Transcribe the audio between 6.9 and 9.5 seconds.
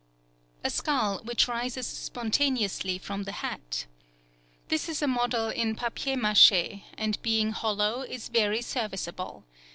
and being hollow, is very serviceable.